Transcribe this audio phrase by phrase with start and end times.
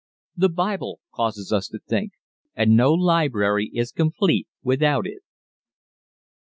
[0.35, 2.13] _The Bible causes us to think!
[2.55, 5.21] and no library is complete without it.